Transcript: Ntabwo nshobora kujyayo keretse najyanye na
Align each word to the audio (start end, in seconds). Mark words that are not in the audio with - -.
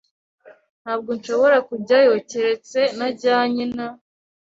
Ntabwo 0.81 1.09
nshobora 1.17 1.57
kujyayo 1.67 2.13
keretse 2.29 2.79
najyanye 2.97 3.63
na 3.75 3.87